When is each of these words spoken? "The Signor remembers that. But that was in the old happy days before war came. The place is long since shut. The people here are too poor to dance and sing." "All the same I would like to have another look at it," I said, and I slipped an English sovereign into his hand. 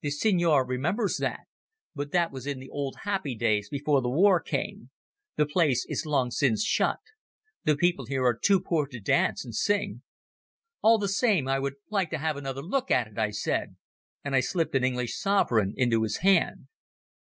"The 0.00 0.10
Signor 0.10 0.66
remembers 0.66 1.18
that. 1.18 1.42
But 1.94 2.10
that 2.10 2.32
was 2.32 2.48
in 2.48 2.58
the 2.58 2.68
old 2.68 2.96
happy 3.04 3.36
days 3.36 3.68
before 3.68 4.02
war 4.02 4.40
came. 4.40 4.90
The 5.36 5.46
place 5.46 5.86
is 5.88 6.04
long 6.04 6.32
since 6.32 6.64
shut. 6.64 6.98
The 7.62 7.76
people 7.76 8.06
here 8.06 8.24
are 8.24 8.36
too 8.36 8.60
poor 8.60 8.88
to 8.88 8.98
dance 8.98 9.44
and 9.44 9.54
sing." 9.54 10.02
"All 10.82 10.98
the 10.98 11.06
same 11.08 11.46
I 11.46 11.60
would 11.60 11.74
like 11.90 12.10
to 12.10 12.18
have 12.18 12.36
another 12.36 12.60
look 12.60 12.90
at 12.90 13.06
it," 13.06 13.18
I 13.18 13.30
said, 13.30 13.76
and 14.24 14.34
I 14.34 14.40
slipped 14.40 14.74
an 14.74 14.82
English 14.82 15.16
sovereign 15.16 15.74
into 15.76 16.02
his 16.02 16.16
hand. 16.16 16.66